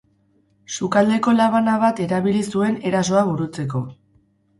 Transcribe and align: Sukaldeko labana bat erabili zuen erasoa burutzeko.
Sukaldeko 0.77 1.33
labana 1.35 1.75
bat 1.83 2.01
erabili 2.05 2.41
zuen 2.55 2.79
erasoa 2.93 3.23
burutzeko. 3.29 3.83